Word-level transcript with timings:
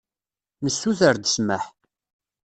Nessuter-d 0.63 1.23
ssmaḥ. 1.29 1.63